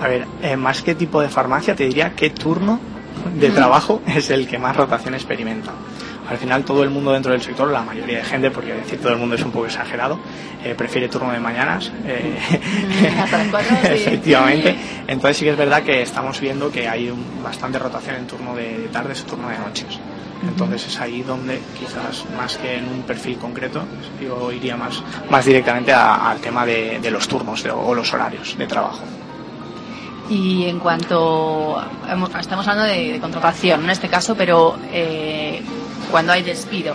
A 0.00 0.08
ver, 0.08 0.26
eh, 0.42 0.56
más 0.56 0.82
que 0.82 0.94
tipo 0.94 1.20
de 1.20 1.28
farmacia, 1.28 1.74
te 1.74 1.84
diría 1.84 2.14
qué 2.14 2.30
turno 2.30 2.78
de 3.34 3.50
trabajo 3.50 4.02
es 4.06 4.30
el 4.30 4.46
que 4.46 4.58
más 4.58 4.76
rotación 4.76 5.14
experimenta 5.14 5.72
al 6.28 6.36
final 6.36 6.64
todo 6.64 6.82
el 6.82 6.90
mundo 6.90 7.12
dentro 7.12 7.32
del 7.32 7.40
sector, 7.40 7.70
la 7.70 7.82
mayoría 7.82 8.18
de 8.18 8.24
gente, 8.24 8.50
porque 8.50 8.74
decir 8.74 9.00
todo 9.00 9.12
el 9.12 9.18
mundo 9.18 9.34
es 9.34 9.42
un 9.42 9.50
poco 9.50 9.66
exagerado, 9.66 10.18
eh, 10.62 10.74
prefiere 10.76 11.08
turno 11.08 11.32
de 11.32 11.40
mañanas. 11.40 11.90
Eh, 12.04 12.38
efectivamente. 13.84 14.76
Entonces 15.06 15.38
sí 15.38 15.44
que 15.46 15.52
es 15.52 15.56
verdad 15.56 15.82
que 15.82 16.02
estamos 16.02 16.38
viendo 16.40 16.70
que 16.70 16.86
hay 16.86 17.12
bastante 17.42 17.78
rotación 17.78 18.16
en 18.16 18.26
turno 18.26 18.54
de 18.54 18.88
tardes 18.92 19.22
o 19.22 19.24
turno 19.24 19.48
de 19.48 19.58
noches. 19.58 19.98
Entonces 20.42 20.86
es 20.86 21.00
ahí 21.00 21.22
donde 21.22 21.60
quizás 21.78 22.24
más 22.36 22.56
que 22.58 22.76
en 22.76 22.88
un 22.88 23.02
perfil 23.02 23.38
concreto, 23.38 23.82
yo 24.22 24.52
iría 24.52 24.76
más, 24.76 25.02
más 25.30 25.44
directamente 25.44 25.92
al 25.92 26.38
tema 26.40 26.64
de, 26.64 27.00
los 27.10 27.26
turnos 27.26 27.64
o 27.64 27.94
los 27.94 28.12
horarios 28.12 28.56
de 28.56 28.66
trabajo. 28.66 29.00
Y 30.30 30.66
en 30.66 30.78
cuanto 30.78 31.82
estamos 32.38 32.68
hablando 32.68 32.92
de, 32.92 33.18
contratación 33.20 33.84
en 33.84 33.90
este 33.90 34.08
caso, 34.08 34.34
pero 34.36 34.78
eh, 34.92 35.62
cuando 36.10 36.32
hay 36.32 36.42
despido. 36.42 36.94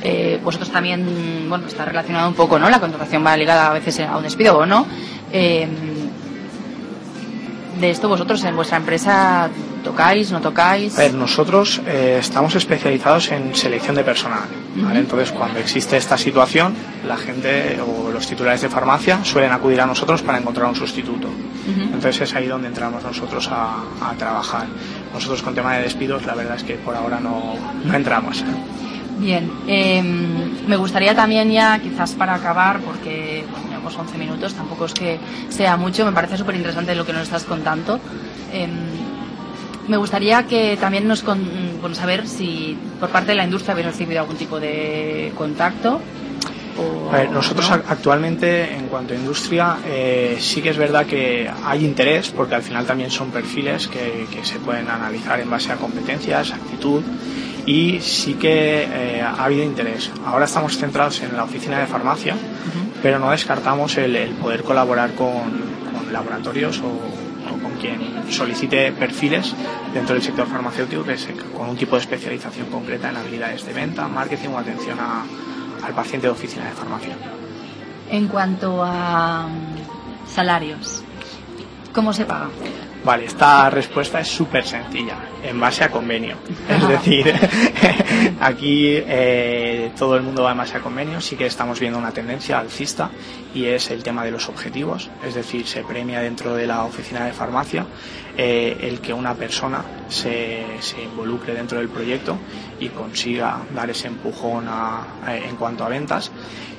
Eh, 0.00 0.40
vosotros 0.44 0.70
también, 0.70 1.46
bueno, 1.48 1.66
está 1.66 1.84
relacionado 1.84 2.28
un 2.28 2.34
poco, 2.34 2.56
¿no? 2.58 2.70
La 2.70 2.78
contratación 2.78 3.26
va 3.26 3.36
ligada 3.36 3.68
a 3.68 3.72
veces 3.72 3.98
a 4.00 4.16
un 4.16 4.22
despido 4.22 4.58
o 4.58 4.64
no. 4.64 4.86
Eh, 5.32 5.68
de 7.80 7.90
esto 7.90 8.08
vosotros 8.08 8.42
en 8.44 8.56
vuestra 8.56 8.76
empresa 8.78 9.48
tocáis, 9.90 10.30
no 10.30 10.40
tocáis. 10.40 10.98
A 10.98 11.02
ver, 11.02 11.14
nosotros 11.14 11.80
eh, 11.86 12.18
estamos 12.20 12.54
especializados 12.54 13.30
en 13.30 13.54
selección 13.54 13.96
de 13.96 14.04
personal. 14.04 14.48
Entonces, 14.94 15.32
cuando 15.32 15.58
existe 15.58 15.96
esta 15.96 16.16
situación, 16.16 16.74
la 17.06 17.16
gente 17.16 17.78
o 17.80 18.10
los 18.12 18.26
titulares 18.26 18.60
de 18.60 18.68
farmacia 18.68 19.24
suelen 19.24 19.50
acudir 19.50 19.80
a 19.80 19.86
nosotros 19.86 20.22
para 20.22 20.38
encontrar 20.38 20.68
un 20.68 20.76
sustituto. 20.76 21.28
Entonces 21.66 22.20
es 22.20 22.34
ahí 22.34 22.46
donde 22.46 22.68
entramos 22.68 23.02
nosotros 23.02 23.48
a, 23.50 23.82
a 24.00 24.14
trabajar. 24.14 24.66
Nosotros 25.12 25.42
con 25.42 25.54
tema 25.54 25.76
de 25.76 25.82
despidos, 25.82 26.24
la 26.26 26.34
verdad 26.34 26.56
es 26.56 26.62
que 26.62 26.74
por 26.74 26.94
ahora 26.94 27.18
no, 27.20 27.54
no 27.84 27.94
entramos. 27.94 28.44
Bien, 29.18 29.50
em, 29.66 30.66
me 30.68 30.76
gustaría 30.76 31.14
también 31.14 31.50
ya, 31.50 31.80
quizás 31.80 32.12
para 32.12 32.34
acabar, 32.34 32.78
porque 32.80 33.44
bueno, 33.50 33.66
llevamos 33.68 33.96
11 33.96 34.16
minutos, 34.16 34.54
tampoco 34.54 34.84
es 34.84 34.94
que 34.94 35.18
sea 35.48 35.76
mucho, 35.76 36.04
me 36.06 36.12
parece 36.12 36.36
súper 36.36 36.54
interesante 36.54 36.94
lo 36.94 37.04
que 37.04 37.12
nos 37.12 37.22
estás 37.22 37.42
contando. 37.44 37.98
Em, 38.52 38.70
me 39.88 39.96
gustaría 39.96 40.44
que 40.44 40.76
también 40.76 41.08
nos 41.08 41.22
con, 41.22 41.40
saber 41.94 42.26
si 42.28 42.76
por 43.00 43.08
parte 43.10 43.32
de 43.32 43.36
la 43.36 43.44
industria 43.44 43.72
habéis 43.72 43.86
recibido 43.86 44.20
algún 44.20 44.36
tipo 44.36 44.60
de 44.60 45.32
contacto 45.36 46.00
nosotros 47.32 47.70
actualmente 47.70 48.74
en 48.74 48.86
cuanto 48.86 49.12
a 49.12 49.16
industria 49.16 49.78
eh, 49.86 50.36
sí 50.40 50.62
que 50.62 50.70
es 50.70 50.76
verdad 50.76 51.06
que 51.06 51.50
hay 51.64 51.84
interés 51.84 52.28
porque 52.30 52.54
al 52.54 52.62
final 52.62 52.86
también 52.86 53.10
son 53.10 53.30
perfiles 53.30 53.88
que, 53.88 54.26
se 54.42 54.58
pueden 54.60 54.88
analizar 54.88 55.40
en 55.40 55.50
base 55.50 55.72
a 55.72 55.76
competencias, 55.76 56.52
actitud 56.52 57.02
y 57.66 58.00
sí 58.00 58.34
que 58.34 58.84
eh, 58.84 59.20
ha 59.20 59.44
habido 59.44 59.62
interés. 59.62 60.10
Ahora 60.24 60.46
estamos 60.46 60.78
centrados 60.78 61.20
en 61.20 61.36
la 61.36 61.44
oficina 61.44 61.78
de 61.78 61.86
farmacia, 61.86 62.34
pero 63.02 63.18
no 63.18 63.30
descartamos 63.30 63.98
el, 63.98 64.30
poder 64.40 64.62
colaborar 64.62 65.14
con, 65.14 65.68
laboratorios 66.12 66.80
o, 66.80 67.27
con 67.62 67.72
quien 67.72 68.30
solicite 68.30 68.92
perfiles 68.92 69.54
dentro 69.92 70.14
del 70.14 70.22
sector 70.22 70.46
farmacéutico 70.46 71.04
que 71.04 71.16
con 71.56 71.70
un 71.70 71.76
tipo 71.76 71.96
de 71.96 72.02
especialización 72.02 72.68
concreta 72.68 73.10
en 73.10 73.16
habilidades 73.16 73.64
de 73.64 73.72
venta, 73.72 74.08
marketing 74.08 74.50
o 74.50 74.58
atención 74.58 74.98
a, 75.00 75.24
al 75.82 75.94
paciente 75.94 76.26
de 76.26 76.32
oficina 76.32 76.66
de 76.66 76.72
farmacia. 76.72 77.16
En 78.10 78.28
cuanto 78.28 78.82
a 78.84 79.46
salarios, 80.26 81.02
¿cómo 81.92 82.12
se 82.12 82.24
paga? 82.24 82.48
Vale, 83.08 83.24
esta 83.24 83.70
respuesta 83.70 84.20
es 84.20 84.28
súper 84.28 84.66
sencilla, 84.66 85.16
en 85.42 85.58
base 85.58 85.82
a 85.82 85.90
convenio. 85.90 86.36
Es 86.68 86.88
decir, 86.88 87.34
aquí 88.40 88.84
eh, 88.86 89.92
todo 89.98 90.14
el 90.16 90.22
mundo 90.22 90.42
va 90.42 90.52
en 90.52 90.58
base 90.58 90.76
a 90.76 90.80
convenio, 90.80 91.18
sí 91.18 91.34
que 91.34 91.46
estamos 91.46 91.80
viendo 91.80 91.98
una 91.98 92.10
tendencia 92.10 92.58
alcista 92.58 93.08
y 93.54 93.64
es 93.64 93.90
el 93.90 94.02
tema 94.02 94.26
de 94.26 94.30
los 94.30 94.50
objetivos, 94.50 95.08
es 95.26 95.34
decir, 95.34 95.66
se 95.66 95.84
premia 95.84 96.20
dentro 96.20 96.54
de 96.54 96.66
la 96.66 96.84
oficina 96.84 97.24
de 97.24 97.32
farmacia 97.32 97.86
eh, 98.36 98.76
el 98.82 99.00
que 99.00 99.14
una 99.14 99.32
persona 99.32 99.82
se, 100.08 100.66
se, 100.80 101.02
involucre 101.02 101.54
dentro 101.54 101.78
del 101.78 101.88
proyecto 101.88 102.36
y 102.78 102.90
consiga 102.90 103.62
dar 103.74 103.88
ese 103.88 104.08
empujón 104.08 104.68
en 105.26 105.56
cuanto 105.56 105.82
a 105.82 105.88
ventas 105.88 106.30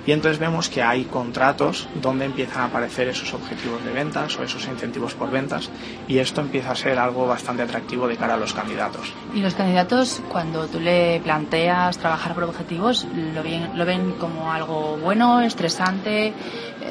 y 0.05 0.11
entonces 0.11 0.39
vemos 0.39 0.69
que 0.69 0.81
hay 0.81 1.05
contratos 1.05 1.87
donde 2.01 2.25
empiezan 2.25 2.61
a 2.61 2.65
aparecer 2.65 3.07
esos 3.07 3.33
objetivos 3.33 3.83
de 3.83 3.91
ventas 3.91 4.37
o 4.37 4.43
esos 4.43 4.65
incentivos 4.67 5.13
por 5.13 5.29
ventas 5.31 5.69
y 6.07 6.17
esto 6.17 6.41
empieza 6.41 6.71
a 6.71 6.75
ser 6.75 6.97
algo 6.97 7.27
bastante 7.27 7.63
atractivo 7.63 8.07
de 8.07 8.17
cara 8.17 8.35
a 8.35 8.37
los 8.37 8.53
candidatos. 8.53 9.13
¿Y 9.33 9.41
los 9.41 9.53
candidatos 9.53 10.21
cuando 10.29 10.67
tú 10.67 10.79
le 10.79 11.19
planteas 11.21 11.97
trabajar 11.97 12.33
por 12.33 12.43
objetivos 12.43 13.07
lo 13.33 13.43
ven, 13.43 13.77
lo 13.77 13.85
ven 13.85 14.13
como 14.13 14.51
algo 14.51 14.97
bueno, 14.97 15.41
estresante, 15.41 16.33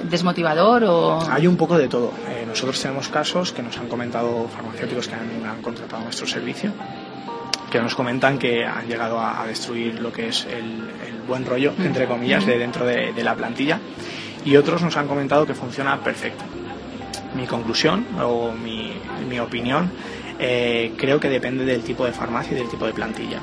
desmotivador 0.04 0.84
o...? 0.84 1.20
Hay 1.30 1.46
un 1.46 1.56
poco 1.56 1.78
de 1.78 1.88
todo. 1.88 2.12
Eh, 2.28 2.44
nosotros 2.46 2.80
tenemos 2.80 3.08
casos 3.08 3.52
que 3.52 3.62
nos 3.62 3.76
han 3.78 3.88
comentado 3.88 4.48
farmacéuticos 4.48 5.08
que 5.08 5.14
han 5.14 5.62
contratado 5.62 6.02
nuestro 6.04 6.26
servicio 6.26 6.72
que 7.70 7.80
nos 7.80 7.94
comentan 7.94 8.38
que 8.38 8.64
han 8.64 8.86
llegado 8.86 9.20
a, 9.20 9.46
destruir 9.46 10.00
lo 10.00 10.12
que 10.12 10.28
es 10.28 10.46
el, 10.46 10.88
buen 11.26 11.44
rollo, 11.44 11.74
entre 11.78 12.06
comillas, 12.06 12.46
de 12.46 12.58
dentro 12.58 12.86
de, 12.86 13.12
la 13.22 13.34
plantilla 13.34 13.78
y 14.44 14.56
otros 14.56 14.82
nos 14.82 14.96
han 14.96 15.06
comentado 15.06 15.46
que 15.46 15.54
funciona 15.54 16.00
perfecto. 16.00 16.44
Mi 17.34 17.46
conclusión 17.46 18.06
o 18.22 18.52
mi, 18.52 18.92
mi 19.28 19.38
opinión 19.38 19.90
eh, 20.38 20.94
creo 20.96 21.20
que 21.20 21.28
depende 21.28 21.64
del 21.64 21.82
tipo 21.82 22.06
de 22.06 22.12
farmacia 22.12 22.52
y 22.52 22.60
del 22.60 22.68
tipo 22.70 22.86
de 22.86 22.92
plantilla. 22.92 23.40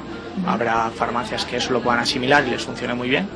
Habrá 0.48 0.89
farmacias 0.89 1.46
que 1.46 1.58
eso 1.58 1.74
lo 1.74 1.82
puedan 1.82 2.00
asimilar 2.00 2.48
y 2.48 2.51
les 2.51 2.63
funcione 2.63 2.94
muy 2.94 3.10
bien 3.10 3.27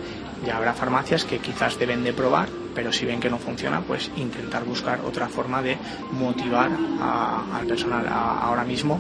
y 0.46 0.50
habrá 0.50 0.74
farmacias 0.74 1.26
que 1.26 1.40
quizás 1.40 1.78
deben 1.78 2.04
de 2.04 2.14
probar 2.14 2.48
pero 2.74 2.92
si 2.92 3.06
ven 3.06 3.20
que 3.20 3.30
no 3.30 3.38
funciona, 3.38 3.82
pues 3.82 4.12
intentar 4.18 4.64
buscar 4.64 5.02
otra 5.02 5.28
forma 5.28 5.62
de 5.62 5.78
motivar 6.12 6.70
al 6.70 7.66
personal. 7.66 8.08
ahora 8.08 8.64
mismo 8.64 9.00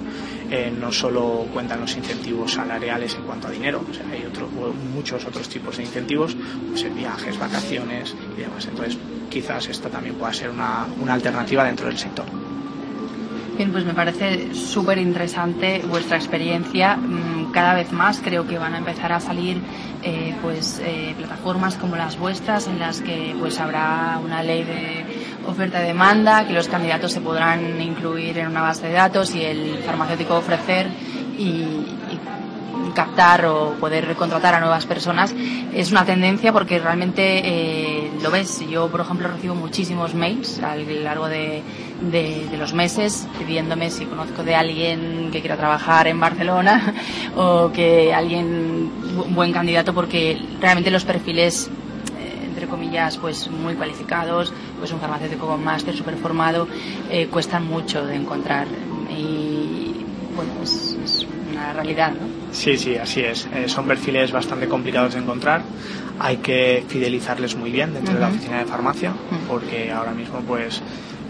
eh, 0.49 0.71
no 0.77 0.91
solo 0.91 1.45
cuentan 1.53 1.81
los 1.81 1.95
incentivos 1.95 2.53
salariales 2.53 3.15
en 3.15 3.23
cuanto 3.23 3.47
a 3.47 3.51
dinero, 3.51 3.83
hay 4.11 4.25
otros, 4.25 4.49
muchos 4.93 5.25
otros 5.25 5.47
tipos 5.47 5.77
de 5.77 5.83
incentivos, 5.83 6.35
pues 6.69 6.83
en 6.83 6.95
viajes, 6.95 7.37
vacaciones 7.37 8.15
y 8.37 8.41
demás. 8.41 8.65
Entonces, 8.65 8.97
quizás 9.29 9.67
esta 9.67 9.89
también 9.89 10.15
pueda 10.15 10.33
ser 10.33 10.49
una, 10.49 10.87
una 11.01 11.13
alternativa 11.13 11.63
dentro 11.63 11.87
del 11.87 11.97
sector. 11.97 12.25
Bien, 13.59 13.71
pues 13.73 13.83
me 13.83 13.93
parece 13.93 14.55
súper 14.55 14.97
interesante 14.99 15.83
vuestra 15.85 16.15
experiencia. 16.15 16.97
Cada 17.53 17.73
vez 17.73 17.91
más 17.91 18.21
creo 18.23 18.47
que 18.47 18.57
van 18.57 18.75
a 18.75 18.77
empezar 18.77 19.11
a 19.11 19.19
salir 19.19 19.61
eh, 20.03 20.35
pues 20.41 20.81
eh, 20.83 21.13
plataformas 21.17 21.75
como 21.75 21.95
las 21.95 22.17
vuestras 22.17 22.67
en 22.67 22.79
las 22.79 23.01
que 23.01 23.35
pues 23.39 23.59
habrá 23.59 24.19
una 24.23 24.43
ley 24.43 24.63
de 24.63 25.05
oferta-demanda, 25.47 26.47
que 26.47 26.53
los 26.53 26.67
candidatos 26.67 27.11
se 27.11 27.21
podrán 27.21 27.81
incluir 27.81 28.37
en 28.37 28.47
una 28.47 28.61
base 28.61 28.87
de 28.87 28.93
datos 28.93 29.33
y 29.35 29.43
el 29.43 29.79
farmacéutico 29.85 30.35
ofrecer 30.35 30.87
y, 31.37 31.85
captar 32.91 33.45
o 33.45 33.73
poder 33.79 34.15
contratar 34.15 34.55
a 34.55 34.59
nuevas 34.59 34.85
personas 34.85 35.35
es 35.73 35.91
una 35.91 36.05
tendencia 36.05 36.51
porque 36.51 36.79
realmente 36.79 37.41
eh, 37.43 38.11
lo 38.21 38.31
ves. 38.31 38.63
Yo, 38.69 38.89
por 38.89 39.01
ejemplo, 39.01 39.27
recibo 39.27 39.55
muchísimos 39.55 40.13
mails 40.13 40.61
a 40.61 40.75
lo 40.75 41.01
largo 41.01 41.27
de, 41.27 41.63
los 42.57 42.73
meses 42.73 43.27
pidiéndome 43.37 43.89
si 43.89 44.05
conozco 44.05 44.43
de 44.43 44.55
alguien 44.55 45.29
que 45.31 45.39
quiera 45.39 45.57
trabajar 45.57 46.07
en 46.07 46.19
Barcelona 46.19 46.93
o 47.35 47.71
que 47.71 48.13
alguien, 48.13 48.91
buen 49.29 49.51
candidato, 49.51 49.93
porque 49.93 50.41
realmente 50.59 50.91
los 50.91 51.05
perfiles 51.05 51.69
eh, 52.19 52.45
entre 52.45 52.67
comillas, 52.67 53.17
pues 53.17 53.49
muy 53.49 53.75
cualificados, 53.75 54.53
pues 54.77 54.91
un 54.91 54.99
farmacéutico 54.99 55.47
con 55.47 55.63
máster, 55.63 55.95
súper 55.95 56.15
formado, 56.15 56.67
eh, 57.09 57.27
cuestan 57.27 57.65
mucho 57.65 58.05
de 58.05 58.15
encontrar. 58.15 58.67
Bueno, 60.39 60.63
es, 60.63 60.97
es 61.03 61.27
una 61.51 61.73
realidad, 61.73 62.11
¿no? 62.11 62.53
Sí, 62.53 62.77
sí, 62.77 62.95
así 62.95 63.21
es. 63.21 63.47
Eh, 63.53 63.67
son 63.67 63.85
perfiles 63.85 64.31
bastante 64.31 64.67
complicados 64.67 65.13
de 65.13 65.19
encontrar. 65.19 65.61
Hay 66.19 66.37
que 66.37 66.85
fidelizarles 66.87 67.55
muy 67.55 67.71
bien 67.71 67.93
dentro 67.93 68.13
de 68.13 68.21
la 68.21 68.29
oficina 68.29 68.59
de 68.59 68.65
farmacia, 68.65 69.13
porque 69.47 69.91
ahora 69.91 70.11
mismo, 70.11 70.39
pues, 70.41 70.81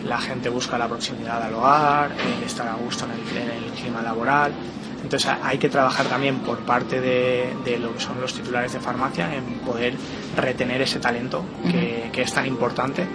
la 0.05 0.19
gente 0.19 0.49
busca 0.49 0.77
la 0.77 0.87
proximidad 0.87 1.41
al 1.41 1.53
hogar, 1.53 2.11
el 2.37 2.43
estar 2.43 2.67
a 2.67 2.75
gusto 2.75 3.05
en 3.05 3.11
el, 3.11 3.71
clima 3.79 4.01
laboral. 4.01 4.51
Entonces 5.01 5.31
hay 5.41 5.57
que 5.57 5.69
trabajar 5.69 6.05
también 6.07 6.39
por 6.39 6.59
parte 6.59 6.99
de, 7.01 7.77
lo 7.79 7.93
que 7.93 7.99
son 7.99 8.19
los 8.19 8.33
titulares 8.33 8.73
de 8.73 8.79
farmacia 8.79 9.33
en 9.33 9.43
poder 9.65 9.95
retener 10.35 10.81
ese 10.81 10.99
talento 10.99 11.43
que, 11.71 12.21
es 12.21 12.33
tan 12.33 12.45
importante 12.45 13.07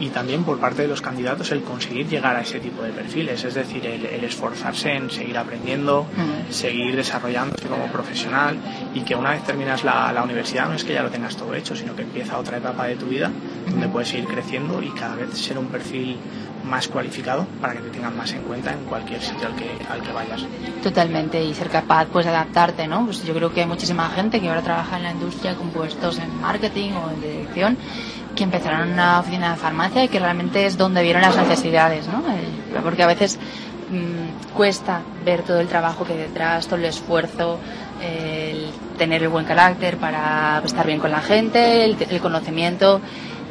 y 0.00 0.08
también 0.08 0.44
por 0.44 0.58
parte 0.58 0.82
de 0.82 0.88
los 0.88 1.00
candidatos 1.00 1.50
el 1.52 1.62
conseguir 1.62 2.08
llegar 2.08 2.36
a 2.36 2.42
ese 2.42 2.60
tipo 2.60 2.82
de 2.82 2.90
perfiles, 2.90 3.44
es 3.44 3.54
decir, 3.54 3.84
el, 3.86 4.24
esforzarse 4.24 4.92
en 4.92 5.10
seguir 5.10 5.36
aprendiendo, 5.38 6.04
mm. 6.04 6.52
seguir 6.52 6.96
desarrollándose 6.96 7.66
como 7.66 7.86
profesional 7.86 8.56
y 8.94 9.00
que 9.00 9.14
una 9.14 9.30
vez 9.30 9.44
terminas 9.44 9.84
la, 9.84 10.12
la, 10.12 10.22
universidad 10.22 10.68
no 10.68 10.74
es 10.74 10.84
que 10.84 10.94
ya 10.94 11.02
lo 11.02 11.10
tengas 11.10 11.36
todo 11.36 11.54
hecho, 11.54 11.74
sino 11.74 11.96
que 11.96 12.02
empieza 12.02 12.38
otra 12.38 12.58
etapa 12.58 12.86
de 12.86 12.96
tu 12.96 13.06
vida 13.06 13.30
donde 13.68 13.88
puedes 13.88 14.08
seguir 14.08 14.26
creciendo 14.26 14.82
y 14.82 14.90
cada 14.90 15.16
vez 15.16 15.36
ser 15.36 15.58
un 15.58 15.66
perfil 15.66 16.16
más 16.64 16.88
cualificado 16.88 17.46
para 17.60 17.74
que 17.74 17.80
te 17.80 17.90
tengan 17.90 18.16
más 18.16 18.32
en 18.32 18.42
cuenta 18.42 18.72
en 18.72 18.84
cualquier 18.84 19.20
sitio 19.22 19.48
al 19.48 19.56
que, 19.56 19.70
al 19.88 20.02
que 20.02 20.12
vayas. 20.12 20.44
Totalmente, 20.82 21.42
y 21.42 21.54
ser 21.54 21.68
capaz 21.68 22.06
pues 22.06 22.26
de 22.26 22.30
adaptarte, 22.30 22.86
¿no? 22.86 23.04
Pues 23.04 23.24
yo 23.24 23.34
creo 23.34 23.52
que 23.52 23.62
hay 23.62 23.66
muchísima 23.66 24.08
gente 24.10 24.40
que 24.40 24.48
ahora 24.48 24.62
trabaja 24.62 24.96
en 24.96 25.04
la 25.04 25.12
industria 25.12 25.54
con 25.54 25.70
puestos 25.70 26.18
en 26.18 26.40
marketing 26.40 26.92
o 26.92 27.10
en 27.10 27.20
dirección 27.20 27.76
que 28.38 28.44
empezaron 28.44 28.92
una 28.92 29.18
oficina 29.18 29.50
de 29.50 29.56
farmacia 29.56 30.04
y 30.04 30.08
que 30.08 30.20
realmente 30.20 30.64
es 30.64 30.78
donde 30.78 31.02
vieron 31.02 31.22
las 31.22 31.36
necesidades, 31.36 32.06
¿no? 32.06 32.22
Porque 32.84 33.02
a 33.02 33.08
veces 33.08 33.36
mm, 33.90 34.54
cuesta 34.54 35.00
ver 35.24 35.42
todo 35.42 35.58
el 35.58 35.66
trabajo 35.66 36.04
que 36.04 36.12
hay 36.12 36.20
detrás, 36.20 36.66
todo 36.66 36.76
el 36.76 36.84
esfuerzo, 36.84 37.58
el 38.00 38.70
tener 38.96 39.24
el 39.24 39.28
buen 39.28 39.44
carácter 39.44 39.96
para 39.96 40.62
estar 40.64 40.86
bien 40.86 41.00
con 41.00 41.10
la 41.10 41.20
gente, 41.20 41.84
el, 41.84 41.96
el 42.08 42.20
conocimiento, 42.20 43.00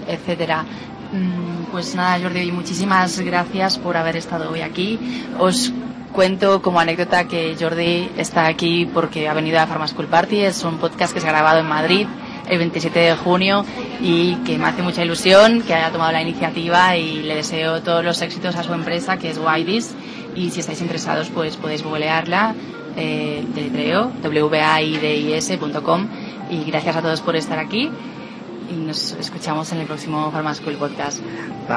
etcétera. 0.08 0.64
Mm, 1.12 1.66
pues 1.70 1.94
nada, 1.94 2.18
Jordi, 2.22 2.50
muchísimas 2.54 3.20
gracias 3.20 3.78
por 3.78 3.98
haber 3.98 4.16
estado 4.16 4.50
hoy 4.52 4.62
aquí. 4.62 4.98
Os 5.38 5.74
cuento 6.14 6.62
como 6.62 6.80
anécdota 6.80 7.26
que 7.26 7.58
Jordi 7.60 8.10
está 8.16 8.48
aquí 8.48 8.86
porque 8.86 9.28
ha 9.28 9.34
venido 9.34 9.60
a 9.60 9.68
Pharma 9.68 9.86
School 9.90 10.08
Party. 10.08 10.46
Es 10.46 10.64
un 10.64 10.78
podcast 10.78 11.14
que 11.14 11.20
se 11.20 11.28
ha 11.28 11.32
grabado 11.34 11.60
en 11.60 11.68
Madrid 11.68 12.08
el 12.50 12.58
27 12.58 13.00
de 13.00 13.16
junio 13.16 13.66
y 14.02 14.36
que 14.38 14.58
me 14.58 14.66
hace 14.66 14.82
mucha 14.82 15.04
ilusión 15.04 15.62
que 15.62 15.74
haya 15.74 15.92
tomado 15.92 16.12
la 16.12 16.22
iniciativa 16.22 16.96
y 16.96 17.24
le 17.24 17.36
deseo 17.36 17.82
todos 17.82 18.04
los 18.04 18.22
éxitos 18.22 18.56
a 18.56 18.64
su 18.64 18.74
empresa 18.74 19.18
que 19.18 19.30
es 19.30 19.38
Widis 19.38 19.96
y 20.36 20.52
si 20.52 20.60
estáis 20.60 20.82
interesados 20.82 21.30
pues 21.30 21.58
podéis 21.58 21.84
googlearla 21.84 22.56
eh, 22.96 23.44
deletreo 23.54 24.12
waidis.com 24.24 26.08
y 26.50 26.64
gracias 26.64 26.96
a 26.96 27.02
todos 27.02 27.22
por 27.22 27.36
estar 27.36 27.60
aquí 27.60 27.92
y 28.70 28.74
nos 28.74 29.14
escuchamos 29.14 29.72
en 29.72 29.80
el 29.80 29.88
próximo 29.88 30.32
Pharma 30.32 30.54
School 30.54 30.76
Podcast. 30.76 31.22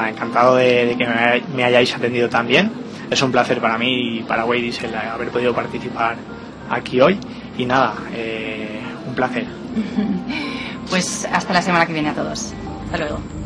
encantado 0.08 0.56
de, 0.56 0.96
que 0.98 1.06
me, 1.54 1.64
hayáis 1.64 1.94
atendido 1.94 2.28
también. 2.28 2.70
Es 3.10 3.22
un 3.22 3.30
placer 3.30 3.60
para 3.60 3.78
mí 3.78 4.18
y 4.18 4.22
para 4.22 4.44
Wadis 4.44 4.82
el 4.82 4.94
haber 4.94 5.28
podido 5.28 5.54
participar 5.54 6.16
aquí 6.68 7.00
hoy. 7.00 7.18
Y 7.58 7.64
nada, 7.64 7.94
eh, 8.14 8.80
un 9.06 9.14
placer. 9.14 9.46
pues 10.90 11.26
hasta 11.32 11.52
la 11.54 11.62
semana 11.62 11.86
que 11.86 11.92
viene 11.92 12.10
a 12.10 12.14
todos. 12.14 12.52
Hasta 12.84 12.98
luego. 12.98 13.39